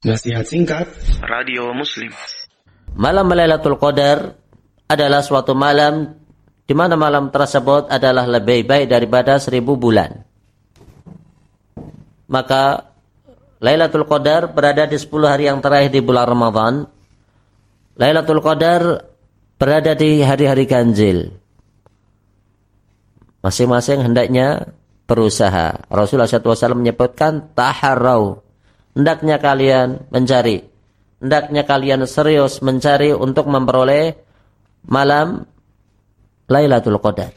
Nasihat 0.00 0.48
singkat 0.48 0.88
Radio 1.20 1.76
Muslim 1.76 2.08
Malam 2.96 3.36
Lailatul 3.36 3.76
Qadar 3.76 4.32
adalah 4.88 5.20
suatu 5.20 5.52
malam 5.52 6.16
di 6.64 6.72
mana 6.72 6.96
malam 6.96 7.28
tersebut 7.28 7.92
adalah 7.92 8.24
lebih 8.24 8.64
baik 8.64 8.88
daripada 8.88 9.36
seribu 9.36 9.76
bulan. 9.76 10.24
Maka 12.32 12.96
Lailatul 13.60 14.08
Qadar 14.08 14.48
berada 14.56 14.88
di 14.88 14.96
10 14.96 15.12
hari 15.28 15.52
yang 15.52 15.60
terakhir 15.60 15.92
di 15.92 16.00
bulan 16.00 16.32
Ramadan. 16.32 16.74
Lailatul 18.00 18.40
Qadar 18.40 19.04
berada 19.60 19.92
di 19.92 20.24
hari-hari 20.24 20.64
ganjil. 20.64 21.28
Masing-masing 23.44 24.00
hendaknya 24.00 24.72
berusaha. 25.04 25.84
Rasulullah 25.92 26.24
SAW 26.24 26.80
menyebutkan 26.80 27.52
taharau. 27.52 28.48
Hendaknya 28.94 29.38
kalian 29.38 30.10
mencari. 30.10 30.66
Hendaknya 31.20 31.62
kalian 31.68 32.08
serius 32.08 32.64
mencari 32.64 33.12
untuk 33.12 33.46
memperoleh 33.46 34.16
malam 34.88 35.44
Lailatul 36.50 36.98
Qadar. 36.98 37.30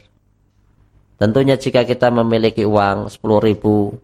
Tentunya 1.14 1.54
jika 1.54 1.86
kita 1.86 2.10
memiliki 2.10 2.66
uang 2.66 3.06
10 3.06 3.22
ribu, 3.46 3.94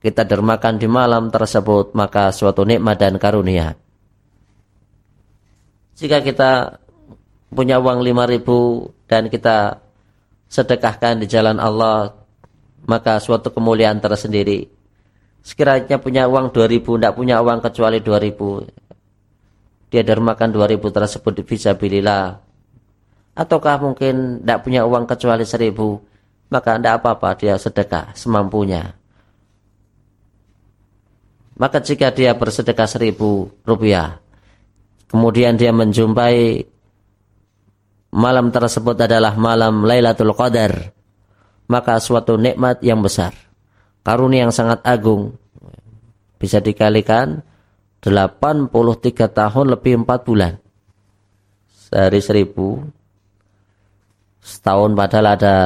kita 0.00 0.24
dermakan 0.24 0.80
di 0.80 0.88
malam 0.88 1.28
tersebut, 1.28 1.92
maka 1.92 2.32
suatu 2.32 2.64
nikmat 2.64 2.96
dan 2.96 3.20
karunia. 3.20 3.76
Jika 5.98 6.22
kita 6.22 6.78
punya 7.50 7.82
uang 7.82 8.00
5 8.00 8.32
ribu 8.32 8.88
dan 9.10 9.26
kita 9.28 9.82
sedekahkan 10.48 11.20
di 11.20 11.26
jalan 11.28 11.60
Allah, 11.60 12.14
maka 12.88 13.20
suatu 13.20 13.52
kemuliaan 13.52 14.00
tersendiri. 14.00 14.77
Sekiranya 15.42 15.96
punya 15.96 16.28
uang 16.28 16.52
2000, 16.52 16.98
tidak 16.98 17.14
punya 17.16 17.40
uang 17.40 17.58
kecuali 17.64 17.98
2000. 18.04 19.88
Dia 19.88 20.02
dermakan 20.04 20.52
2000 20.52 20.92
tersebut 20.92 21.32
di 21.32 21.42
visabilillah. 21.46 22.26
Ataukah 23.38 23.80
mungkin 23.80 24.44
tidak 24.44 24.66
punya 24.66 24.84
uang 24.84 25.08
kecuali 25.08 25.46
1000, 25.46 25.72
maka 26.52 26.76
tidak 26.76 26.94
apa-apa 27.00 27.38
dia 27.38 27.54
sedekah 27.56 28.12
semampunya. 28.12 28.98
Maka 31.58 31.82
jika 31.82 32.14
dia 32.14 32.36
bersedekah 32.38 32.86
1000 32.86 33.18
rupiah, 33.66 34.22
kemudian 35.10 35.58
dia 35.58 35.74
menjumpai 35.74 36.68
malam 38.14 38.52
tersebut 38.54 38.94
adalah 38.94 39.34
malam 39.34 39.82
Lailatul 39.82 40.36
Qadar, 40.36 40.92
maka 41.66 41.98
suatu 41.98 42.38
nikmat 42.38 42.78
yang 42.84 43.02
besar, 43.02 43.34
karunia 44.02 44.48
yang 44.48 44.54
sangat 44.54 44.82
agung, 44.84 45.36
bisa 46.38 46.62
dikalikan 46.62 47.42
83 48.00 48.70
tahun 49.28 49.66
lebih 49.74 50.06
4 50.06 50.26
bulan. 50.26 50.52
Sehari 51.88 52.20
seribu, 52.20 52.84
setahun 54.44 54.92
padahal 54.92 55.34
ada 55.34 55.56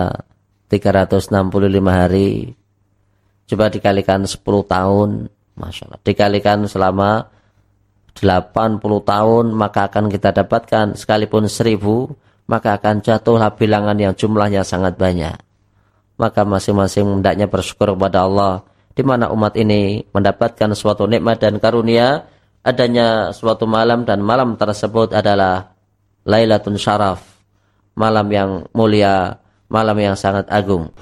365 0.70 1.33
hari, 1.92 2.56
coba 3.50 3.69
dikalikan 3.69 4.24
10 4.24 4.39
tahun, 4.64 5.08
Masya 5.58 5.83
Allah, 5.91 6.00
dikalikan 6.00 6.64
selama 6.64 7.28
80 8.17 8.80
tahun 9.02 9.44
maka 9.56 9.89
akan 9.89 10.12
kita 10.12 10.36
dapatkan 10.36 11.00
sekalipun 11.00 11.48
seribu 11.48 12.12
maka 12.44 12.77
akan 12.77 13.00
jatuhlah 13.00 13.56
bilangan 13.56 13.96
yang 13.96 14.12
jumlahnya 14.12 14.62
sangat 14.67 15.00
banyak. 15.00 15.33
Maka 16.23 16.47
masing-masing 16.47 17.19
hendaknya 17.19 17.51
bersyukur 17.51 17.98
kepada 17.98 18.23
Allah 18.23 18.62
di 18.95 19.03
mana 19.03 19.27
umat 19.34 19.59
ini 19.59 20.06
mendapatkan 20.15 20.70
suatu 20.79 21.11
nikmat 21.11 21.42
dan 21.42 21.59
karunia 21.59 22.31
adanya 22.62 23.34
suatu 23.34 23.67
malam 23.67 24.06
dan 24.06 24.23
malam 24.23 24.55
tersebut 24.55 25.11
adalah 25.11 25.75
Lailatul 26.23 26.79
Syaraf, 26.79 27.19
malam 27.98 28.31
yang 28.31 28.51
mulia, 28.70 29.42
malam 29.67 29.98
yang 29.98 30.14
sangat 30.14 30.46
agung. 30.46 30.95